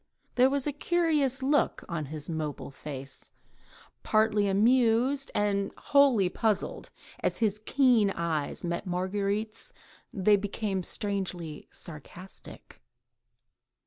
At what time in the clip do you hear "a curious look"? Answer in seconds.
0.65-1.83